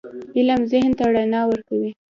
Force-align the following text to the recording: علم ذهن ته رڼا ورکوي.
علم 0.37 0.61
ذهن 0.71 0.91
ته 0.97 1.05
رڼا 1.15 1.41
ورکوي. 1.47 1.91